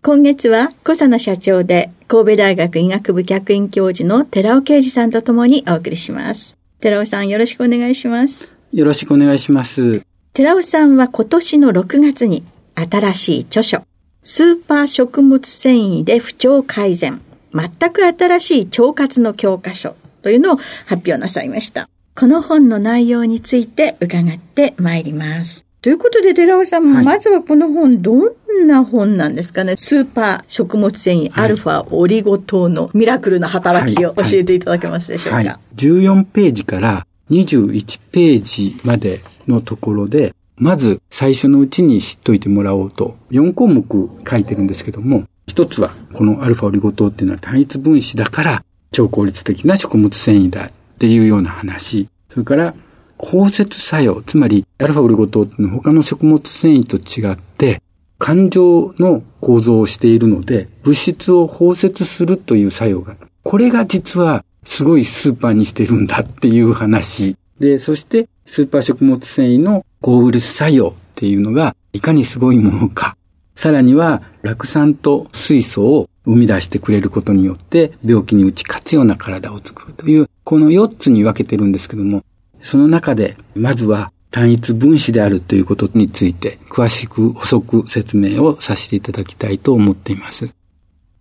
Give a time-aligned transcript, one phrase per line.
[0.00, 6.56] 今月は小佐野社長で神戸大学医学部客員教授の寺尾啓二さんとともにお送りします。
[6.80, 8.56] 寺尾さんよろしくお願いします。
[8.72, 10.02] よろしくお願いします。
[10.32, 12.44] 寺尾さんは今年の6月に
[12.76, 13.82] 新しい著書、
[14.22, 17.20] スーパー食物繊維で不調改善。
[17.52, 21.88] 全く新しい腸活の教科書というのを発表なさいました。
[22.14, 25.67] この本の内容について伺ってまいります。
[25.80, 29.76] ということで、寺尾さん、はい、まずはこの本、どんな本なんですかね？
[29.76, 35.46] スーパー食物繊維、アルファ、オリゴ糖のミラクルな働きを教えていただけますでしょうか、はい。
[35.46, 52.08] はい、14ページから21ページまでのところで、まず最初のうちに知っといてもらおうと、4項目書いてるんですけども、一つは、このアルファオリゴ糖っていうのは単一分子だから超効率的な食物繊維だっていうような話。
[52.30, 52.74] それから、
[53.18, 57.82] 包摂作用、つまりアルファオリゴ糖ってのは他の食物繊維と違って、
[58.18, 63.30] 感情の構造をしているので、物質を包摂するという作用がある。
[63.42, 67.36] これが実はすごいスーパーにしてるんだっていう話。
[67.60, 73.16] で、そしてスーパー食物繊維の抗ウイルス作用っていうのがいかにすごいものか。
[73.56, 82.22] さらには、酪酸と水素を生み出してくれることによって、病気に打ち勝つような体を作るという、この4つに分けてるんですけども、
[82.62, 90.48] その中で、まずは単一分子であるということについて、詳しく補足説明をさせていただきたいと思っています。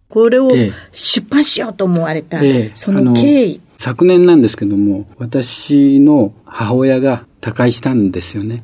[0.10, 0.52] これを
[0.92, 3.62] 出版しようと思われた、ええ、その経緯。
[3.78, 8.64] 昨年なんですけども、私の母親が他界したんですよね。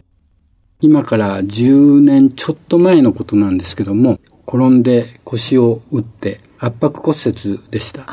[0.81, 8.05] 今から10年ちょっと前のことなんですけども、転んで腰を打って圧迫骨折でした。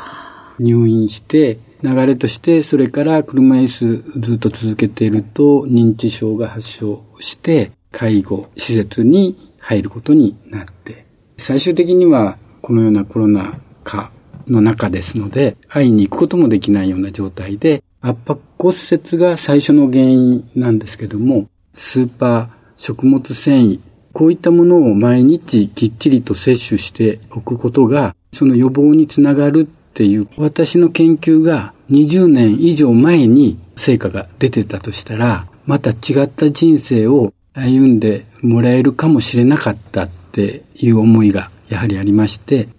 [0.59, 11.05] 入院して、流れとしてそれから車椅子ずっと続けていると認知症が発症して介護施設に入ることになって、
[11.37, 14.11] 最終的にはこのようなコロナ禍
[14.47, 23.79] の中ですので、会いに行くこともできないような状態で、圧迫骨折が最初の原因なんですけども、スーパー食物繊維、
[24.13, 42.69] こういったものを毎日きっちりと摂取しておくことが、その予防につながるっていう、私の研究が20年以上前に成果が出てたとしたら、また違った人生を歩んでもらえるかもしれなかったっていう思いがやはりありまして、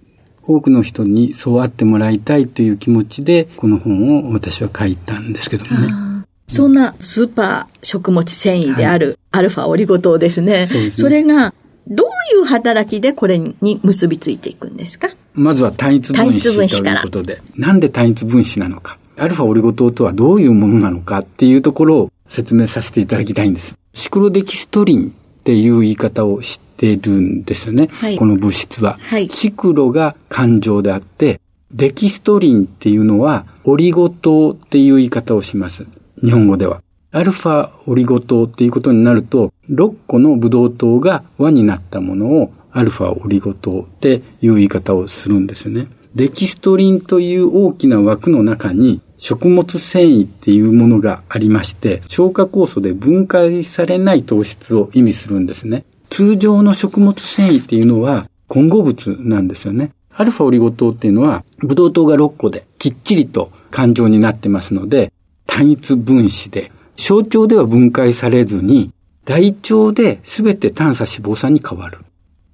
[0.45, 6.25] 多くの人にそうあってもらいたいという気持ちで、この本を私は書いたんですけどもね。
[6.49, 10.67] そんなスーパー食物繊維であるアルファオリゴ糖ですね。
[10.67, 11.55] そすねそれが、
[11.87, 15.11] どういう働きでこれに結びついていくんですか？
[15.35, 17.43] まずは単一分子ということで。
[17.57, 18.99] なんで単一分子なのか。
[19.17, 23.77] アルファオリゴ糖とはどういうものなのかっていうところを説明させていただきたいんです。
[23.95, 27.89] シクロデキストリンっていう言い方をしてるんですよね。
[27.93, 28.99] はい、この物質は。
[29.01, 31.41] はい、シクロが感情であって、
[31.73, 35.87] デキストリンっていうのはオリゴ糖っていう言い方をします。
[36.23, 36.83] 日本語では。
[37.15, 45.89] アルファオリゴ糖っていうことになると、6個のブドウ糖が輪になったものをアルファオリゴ糖っていう言い方をするんですよね。
[46.15, 55.85] デキストリンという大きな枠の中に食物繊維っていうものがありまして、消化酵素で分解されない糖質を意味するんですね。
[56.11, 59.93] 通常の食物繊維っていうのは混合物なんですよね。
[60.15, 65.13] アルファオリゴ糖っていうのは、ブドウ糖が6個できっちりと環状になってますので、
[65.47, 68.93] 単一分子で、小腸では分解されずに、
[69.25, 71.99] 大腸で全て炭素脂肪酸に変わる。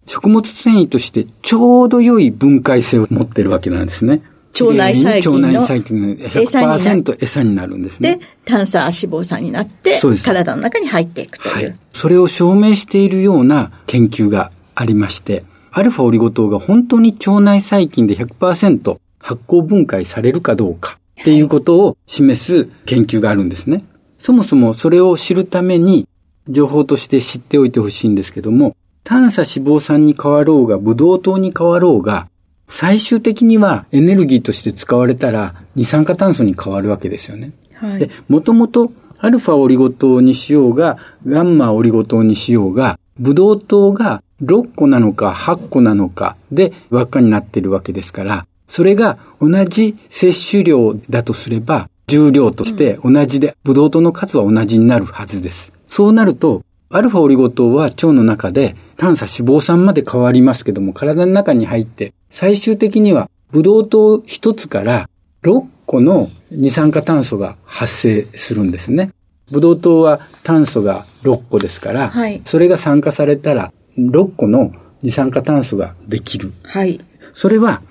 [0.09, 4.23] 食物繊維としてちょうど良い分解性を持ってるわけなんですね。
[4.59, 8.17] 腸内細菌の腸内細菌の100%餌になるんですね。
[8.17, 11.55] で、炭素脂肪酸になって、体の中に入っていくという。
[11.55, 11.77] はい。
[11.93, 23.85] それを証明しているような研究がありまして、アルファオリゴ糖が本当に腸内細菌で100%発酵分解されるかどうかっていうことを示す研究があるんですね。
[24.19, 26.09] そもそもそれを知るために
[26.49, 28.75] 情報として知っておいてほしいんですけども、
[29.09, 32.29] 炭素脂肪酸に変わろうが、ブドウ糖に変わろうが、
[32.69, 37.53] 最終的にはエネルギーとして使われたら二酸化炭素に変わるわけですよね。
[37.73, 55.73] はい、で、もともとアルファオリゴ糖にしようが、ガンマオリゴ糖にしようが、ブドウ糖が6個なのか8個なのかで輪っかになってるわけですから、それが同じ摂取量だとすれば、重量として同じで、ブドウ糖の数は同じになるはずです。
[55.89, 65.09] そうなると、アルファオリゴ糖は腸の中で炭素脂肪酸まで変わりますけども、体の中に入って、最終的にはブドウ糖一つから
[65.43, 69.11] 6個の二酸化炭素が発生するんですね。
[69.51, 76.55] ブドウ糖は炭素が6個ですから、はい、それが酸化されたら6個の二酸化炭素ができる。
[76.63, 77.01] はい。
[77.35, 77.83] それは、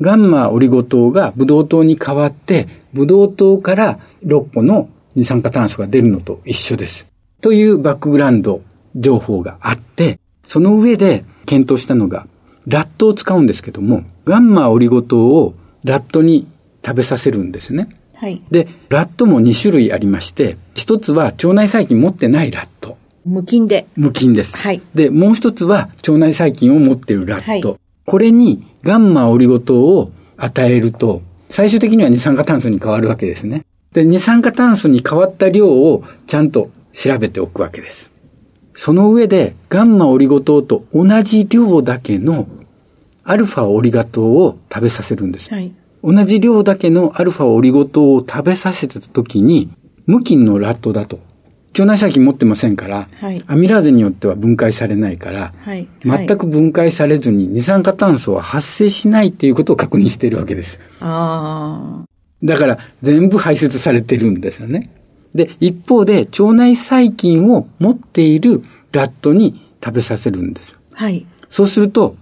[0.00, 7.06] ガンマオリゴ糖がブドウ糖に変わって、ブドウ糖から6個の二酸化炭素が出るのと一緒です。
[7.40, 8.62] というバックグラウンド
[8.96, 12.26] 情報があって、その上で検討したのが、
[12.66, 15.54] ラットを使うんですけども、ガンマオリゴ糖を
[15.84, 16.46] ラットに
[16.84, 17.88] 食べさせるんですね。
[18.16, 18.42] はい。
[18.50, 22.98] で、ラットも2種類ありまして、一つは腸内細菌持ってないラット。
[23.24, 23.86] 無菌で。
[23.94, 24.56] 無菌です。
[24.56, 24.82] はい。
[24.94, 27.68] で、もう一つは腸内細菌を持っているラット。
[27.70, 33.64] はい、これにガンマオリゴ糖を与えると、最終的には二酸化炭素に変わるわけですね。
[33.92, 38.10] で、二酸化炭素に変わった量をちゃんと調べておくわけです。
[38.74, 42.48] その上で、ガンマオリゴ糖と同じ量だけの
[43.22, 45.52] アルファオリガ糖を食べさせるんです。
[45.54, 45.72] はい。
[46.02, 49.70] 同じ量だけのアルファオリゴ糖を食べさせたときに、
[50.06, 51.20] 無菌のラットだと。
[51.74, 60.80] 腸内細菌持ってませんから、はい、アミラーゼによっては分解されないから、はい、全く分解されずに二酸化炭素は発生しないっていうことを確認しているわけです。
[61.00, 62.04] あ
[62.42, 64.90] だから全部排出されてるんですよね。
[65.38, 68.62] で、一方で腸内細菌を持っている
[68.92, 70.78] ラットに食べさせるんです。
[70.92, 71.24] はい。
[71.48, 72.16] そうすると、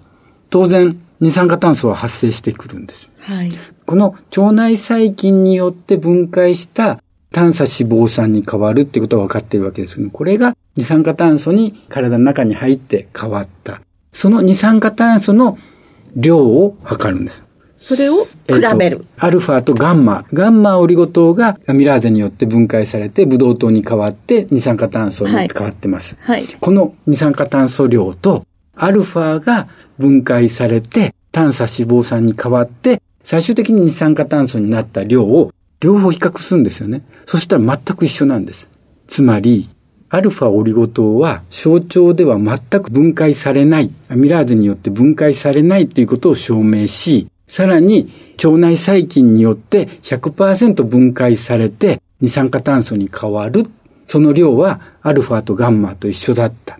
[0.50, 3.10] 当然二酸化炭素は発生してくるんです。
[3.20, 3.50] はい。
[3.86, 7.02] この腸内細菌によって分解した
[7.32, 13.80] 炭素脂肪酸に変わるっていうことは分かっているわけですけど、これが二酸化炭素に体の中に入って変わった。
[14.12, 15.58] その二酸化炭素の
[16.14, 17.45] 量を測るんです。
[17.86, 20.24] それを比べる、えー、アルファとガンマ。
[20.32, 26.16] ガンマオリゴ糖がアミラーゼによって分解されてブドウ糖に変わって二酸化炭素に変わってます。
[26.18, 26.44] はい。
[26.44, 28.44] はい、この二酸化炭素量と
[28.74, 29.68] アルファが
[29.98, 37.02] 分解されて炭素脂肪酸に変わって最終的に二酸化炭素になった量を両方比較するんですよね。
[37.24, 38.68] そしたら全く一緒なんです。
[39.06, 39.68] つまり、
[40.08, 48.12] アルファオリゴ糖は小腸では全く分解されない、アミラーゼによって分解されないということを証明し、さらに
[48.42, 53.64] 腸内細菌によって100%分解されて二酸化炭素に変わる。
[54.04, 56.78] その量はアルファとガンマと一緒だった。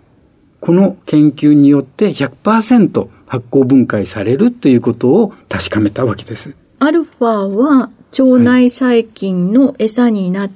[0.59, 6.55] この研究によって100%発酵分解されるということを確かめたわけです。
[6.79, 10.49] アルファは腸内細菌の餌になっ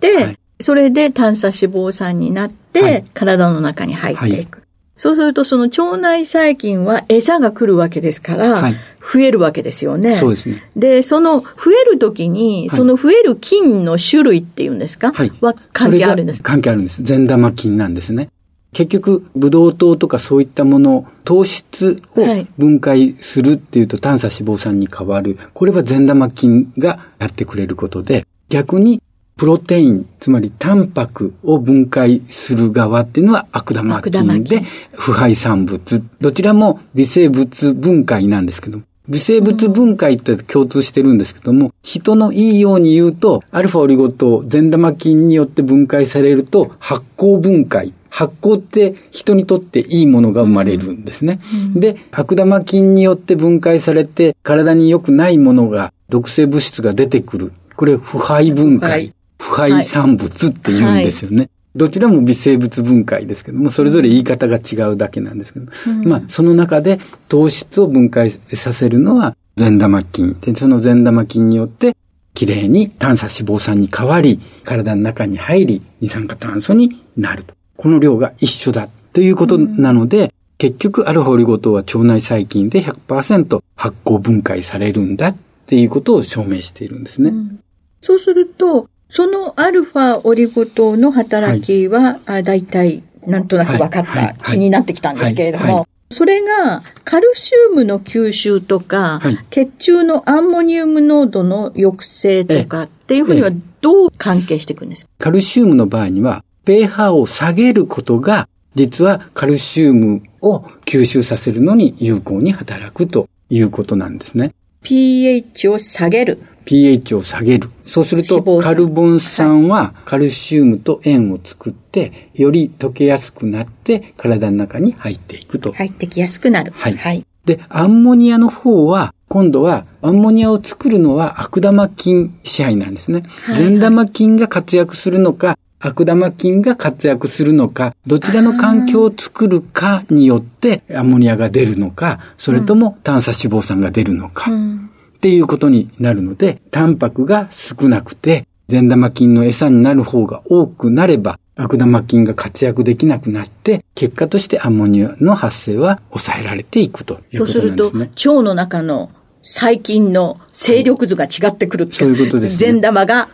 [0.00, 4.57] て、はい、それで炭素脂肪酸になって、はい、体の中に入っていく。
[4.57, 4.57] はい、
[4.98, 10.16] そうするとその腸内細菌は餌が来るわけですから、増えるわけですよね。
[10.16, 10.68] そうですね。
[10.76, 16.52] で、その増えるときに、その増える菌の種類っていうんですか、はい、は関係あるんですか？
[16.52, 17.02] 関係あるんです。
[17.02, 18.28] 善玉菌なんですね。
[18.74, 22.26] 結局、ブドウ糖とかそういったもの、糖質を
[22.58, 25.38] 分解するっていうと炭素脂肪酸に変わる。
[25.54, 29.00] これは善玉菌がやってくれることで、逆に
[29.38, 36.02] プロテイン、つまりタンパクを分解する側っていうのは悪玉菌で、腐敗産物。
[36.20, 47.94] どちらも微生物分解なんですけど、微生物分解って共通してるんですけども、人のいいように言うと、アルファオリゴ糖、善玉菌によって分解されると発酵分解。
[48.10, 51.38] 発酵って人にとっていいものが生まれるんですね。
[51.74, 57.52] うん、で、悪玉菌によって分解されて体に良くないものが、毒性物質が出てくる。
[57.76, 59.14] これ、腐敗分解。
[59.38, 61.36] 腐敗産物って言うんですよね。
[61.36, 70.36] はい、どちらも微生物分解ですけども、それぞれ言い方が違うだけなんですけど、うん、まあ、その中で糖質を分解させるのは善玉菌。
[70.40, 71.96] で、その善玉菌によって
[72.34, 77.54] きれいに炭素脂肪酸に変わり、体の中に入り、二酸化炭素になると。
[77.76, 87.30] この量が一緒だということなので、うん、結局アルファオリゴ糖は腸内細菌で100%発酵分解されるんだっていうことを証明しているんですね。
[87.30, 87.60] うん、
[88.02, 103.50] そうすると、そのアルファオリゴ糖の働きは、はい、大体なんとなく分かった、気になってきたんですけれども、それが、カルシウムの吸収とか、はい、血中のアンモニウム濃度の抑制とかっていうふうには
[103.82, 105.10] どう関係していくんですか？
[105.18, 114.54] カルシウムの場合には、pH を下げることが、実はカルシウムを吸収させるのに有効に働くということなんですね。
[114.82, 116.42] pH を下げる。
[116.68, 117.70] pH を下げる。
[117.82, 125.72] そうすると、カルボン酸はカルシウムと塩を作って、より溶けやすくなって、体の中に入っていくと。
[125.72, 126.72] 入ってきやすくなる。
[126.76, 126.96] はい。
[126.98, 133.22] はい、で、アンモニアの方は、今度は、アンモニアを作るのは悪玉菌支配なんですね。
[133.44, 144.50] はい、善玉菌が活躍するのか、悪玉菌が活躍するのか、どちらの環境を作るかによってアンモニアが出るのか、それとも炭素脂肪酸が出るのか。
[144.50, 157.52] うんっていうことになるので、タンパクが少なくて、善玉菌の餌になる方が多くなれば、悪玉菌が活躍できなくなって、結果としてアンモニアの発生は抑えられていくということなんですね。
[157.52, 159.10] そうすると、腸の中の
[159.42, 162.58] 細菌の勢力図が違ってくるって、そういうことです、ね。
[162.58, 163.28] 善玉が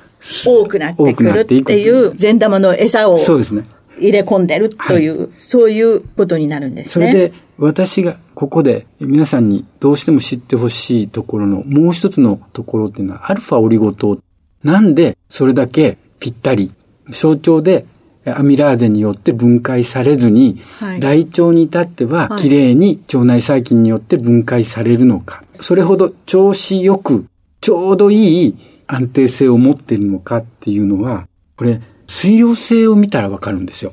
[0.47, 3.67] 多くなってくるっていう、善玉の餌をそうですね。
[3.99, 7.11] 入れ込んでるという、はい、そういうことになるんですね。
[7.11, 14.19] それで、私がここで皆さんにどうしても知ってほしいところのもう一つのところっていうのは、アルファオリゴ糖。
[14.63, 16.73] なんでそれだけぴったり、
[17.11, 17.87] 象腸で
[18.27, 25.45] アミラーゼによって分解されずに、はい、大腸に至っては、きれいに腸内細菌によって分解されるのか。
[25.61, 27.27] それほど調子よく、
[27.61, 33.93] ちょうどいい安定性を持っているのかっていうのは、これ、水溶性を見たらわかるんですよ。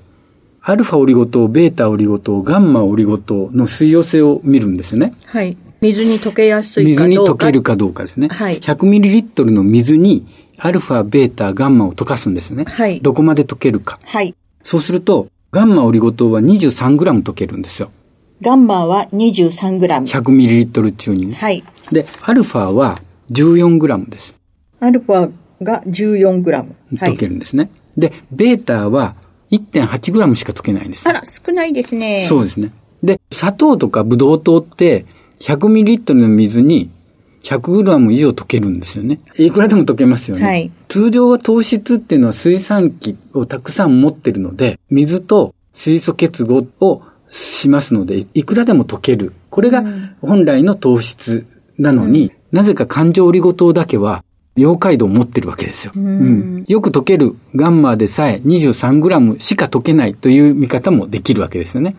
[0.64, 5.14] アルファオリゴ糖、ベータオリゴ糖、ガンマオリゴ糖の水溶性を見るんですよね。
[5.26, 5.58] はい。
[5.82, 7.08] 水に溶けやすいかどうか。
[7.08, 8.28] 水に溶けるかどうかですね。
[8.28, 8.60] はい。
[8.60, 10.28] 100ml の水に
[10.58, 12.66] アルファ、ベータ、ガンマを溶かすんですね。
[12.66, 13.02] はい。
[13.02, 14.00] どこまで溶けるか。
[14.06, 14.36] はい。
[14.62, 17.90] そうすると、ガンマオリゴ糖は 23g 溶けるんですよ。
[18.44, 20.06] ガンマは 23g。
[20.06, 21.34] 100ml 中にね。
[21.34, 21.64] はい。
[21.92, 23.02] で、アルファは
[23.32, 24.36] 14g です。
[24.80, 25.32] アルファ
[25.64, 26.66] が 14g。
[26.94, 27.64] 溶けるんですね。
[27.64, 29.16] はい、で、ベータは
[29.52, 31.08] 1.8g しか溶けないんです。
[31.08, 32.26] あら、少ないですね。
[32.28, 32.72] そうですね。
[33.04, 35.06] で、砂糖とかブドウ糖って
[35.40, 36.90] 100ml の水に
[37.44, 39.20] 100g 以上溶けるんですよね。
[39.38, 40.46] いくらでも溶けますよね。
[40.46, 40.72] はい。
[40.88, 49.34] 通常は糖質っていうのは水酸基をたくさん持ってるので、水と水素結合をしますので、いくらでも溶ける。
[49.50, 49.84] これが
[50.22, 54.24] 本来の糖質なのに、うん、なぜか環状オリゴ糖だけは
[54.58, 55.94] 溶解度を持ってるわけですよ。
[55.96, 61.96] うん、よく溶けるガンマでさえ 23g しか溶けないという見方もできるわけですよね。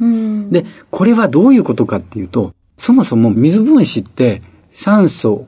[0.51, 5.47] で、これはどういうことかっていうと、そもそも水分子って酸素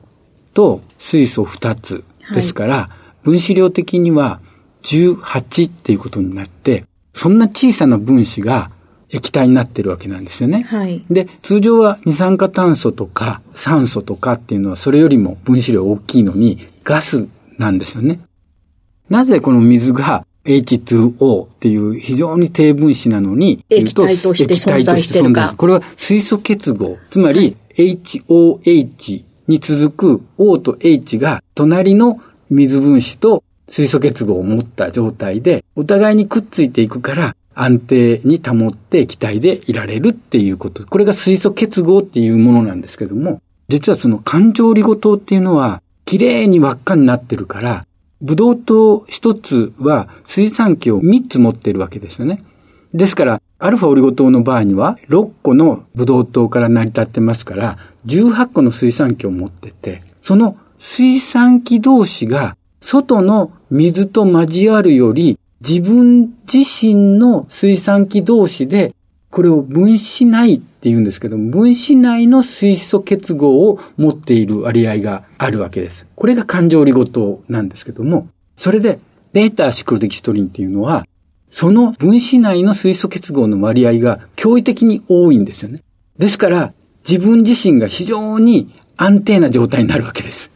[0.53, 2.89] と水素2つですから、は
[3.23, 4.39] い、分子量的には
[4.83, 8.71] 18っていうことになって、そんな小さな分子が
[9.09, 10.63] 液体になってるわけなんですよね。
[10.63, 11.05] はい。
[11.09, 17.27] で、通常は二酸化炭素とか酸素とかっていうのはそれよりも分子量大きいのにガス
[17.57, 18.21] なんですよね。
[19.09, 25.55] なぜこの水が H2O っていう非常に低分子なのに、液体として存在してるか。
[25.57, 26.97] これは水素結合。
[27.09, 40.85] つまり HOH に続く O と H が隣の水分子と水素結合を持った状態で、お互いにくっついていくから、安定に保って液体でいられるっていうこと。
[40.85, 47.85] これが水素結合っていうものなんですけども、実はその環状リゴ糖っていうのは、綺麗に輪っかになってるから、
[48.21, 52.43] ブドウ糖一つは水酸基を3つ持ってるわけですよね。
[52.93, 68.93] ですから、アルファオリゴ糖の場合には6個のブドウ糖から成り立ってますから、18個の水酸基を持ってて、その水酸基同士が外の水と交わるより自分自身の水酸基同士で、
[69.35, 76.07] これを分子内って言うんですけど、分子内の水素結合を持っている割合があるわけです。
[76.15, 78.97] これが環状リゴ糖なんですけども、それで、
[79.33, 81.05] ベータシクロデキストリンっていうのは、
[81.51, 85.81] その分子内の水素結合の割合が驚異的に多いんですよね。
[86.17, 86.73] ですから、
[87.05, 90.49] 自分自身が非常に安定な状態になるわけです。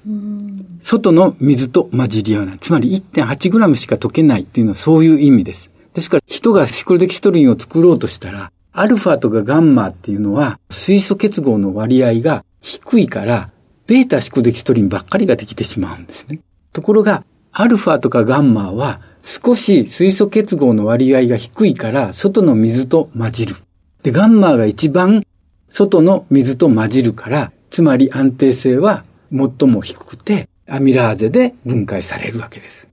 [0.80, 2.60] 外の水と混じり合わない。
[2.60, 5.70] つまり 1.8g しか溶けないっていうのはそういう意味です。
[5.94, 13.52] ですから人がシクロデキストリンを作ろうとしたら、アルファとかガンマっていうのは水素結合の割合が低いから、
[13.88, 16.40] ベータシクロデキストリンばっかりができてしまうんですね。
[16.74, 23.56] ところが、アルファとかガンマは少し水素結合の割合が低いから外の水と混じる。
[24.04, 25.26] で、ガンマが一番
[25.70, 32.90] 外の水と混じるから、つまり安定性は最も低くて、アミラーゼで分解されるわけです。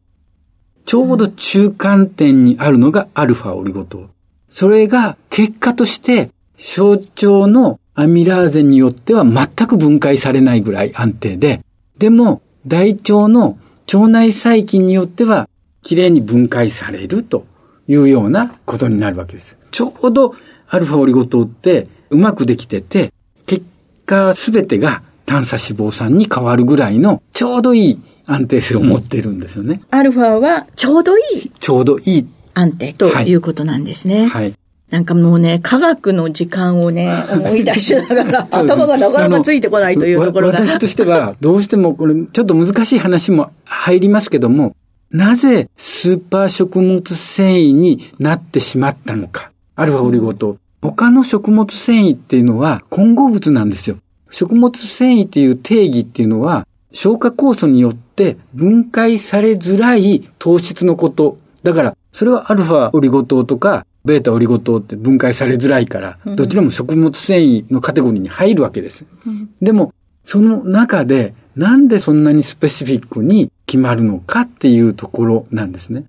[0.86, 4.08] ちょうど中間点にあるのがアルファオリゴ糖。
[4.58, 11.62] それが結果として小腸のアミラーゼによっては全く分解されないぐらい安定で、
[11.98, 13.58] でも大腸の
[13.92, 15.46] 腸内細菌によっては
[15.82, 17.44] きれいに分解されると
[17.86, 19.58] いうようなことになるわけです。
[19.72, 20.34] ちょうど
[20.70, 23.12] アルファオリゴ糖ってうまくできてて、
[23.44, 23.62] 結
[24.06, 29.82] 果すべてが炭素脂肪酸に変わるぐらいのちょうどいい安定性を持っているんですよね。
[29.90, 31.50] アルファはちょうどいい。
[31.60, 32.26] ちょうどいい。
[32.56, 34.26] 安定ということなんですね。
[34.26, 34.54] はい。
[34.90, 40.58] なんかもうね、科学の時間をね、思い出しながら、 頭がなかなかついてこないというところが。
[40.58, 44.74] 私としては、どうしてもこれ、ちょっと難しい話も入りますけども、
[45.10, 49.50] なぜスーパー食物繊維になってしまったのか。
[49.74, 50.56] アルファオリゴ糖。
[50.80, 53.96] 他の食物繊維っていうのは混合物なんですよ。
[54.30, 61.38] 食物繊維っていう定義っていうのは、消化酵素によって分解されづらい糖質のこと。
[61.62, 69.04] だから、それはアルファオリゴ糖とか、ベータオリゴ糖って分解されづらいから、どちらも食物繊維のカテゴリーに入るわけです。
[69.26, 69.92] うん、でも、
[70.24, 76.04] その中で、なんでそんなにスペシフィックに決まるのかっていうところなんですね。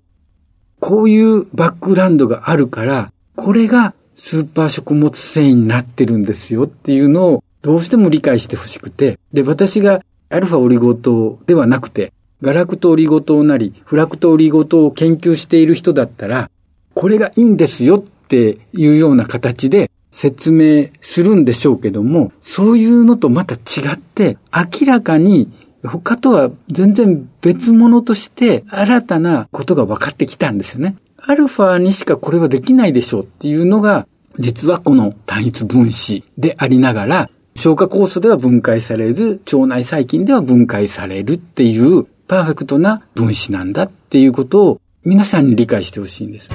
[0.80, 10.00] こういうバックグラウンドがあるから、これがスーパー食物繊維になってるんですよっていうのをどうしても理解してほしくて、で、私が
[10.30, 16.50] アルファオリゴ糖ではなくて、ガラクトオリゴ糖なり、フラクトオリゴ糖を研究している人だったら、
[16.94, 25.50] これがいいんですよっていうような形で説明するんでしょうけども、そういうのとまた違って、明らかに
[25.84, 30.94] 他とは全然別物として新たなことが分かってきたんですよね。
[31.16, 34.06] アルファにしかこれはできないでしょうっていうのが、
[34.38, 46.50] 実はこの単一分子でありながら、消化酵素では分解される、腸内細菌では分解されるっていうパーフェクトな分子なんだっていうことを皆さんに理解してほしいんです。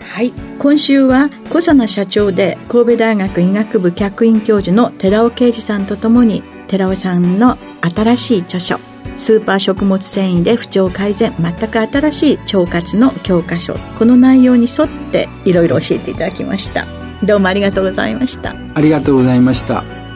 [0.00, 0.32] はい。
[0.58, 8.78] 今週は小佐奈社長で神戸大学医学部客員教授の寺尾啓二さんとともに寺尾さんの新しい著書
[9.16, 16.86] スーパー食物繊維で不調改善全く新しい腸活の教科書この内容に沿っていろいろ教えていただきました
[17.24, 20.07] どうもありがとうございましたありがとうございました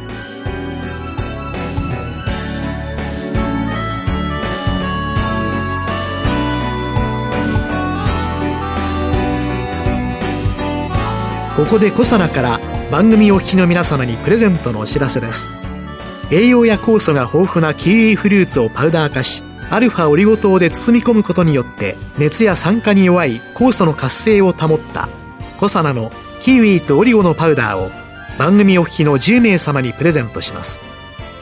[11.63, 15.53] ここでコサナから番組お聞きの皆様にプレゼントのお知らせです。
[16.33, 25.09] 栄養や酵素が豊富なキウイフルーツをパウダー化しアルファオリゴ糖で包み込むことによって熱や酸化に弱い酵素の活性を保った
[25.61, 27.91] コサナのキウイとオリゴのパウダーを
[28.41, 30.81] 番組お聞きの10名様にプレゼントします。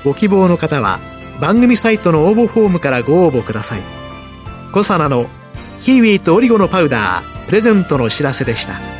[0.05, 1.01] ご希望の方は
[1.41, 3.81] 番組サイトの応募フォームからご応募ください。
[4.71, 5.31] コサナの
[5.81, 9.00] キウイとオリゴのパウダープレゼントのお知らせでした。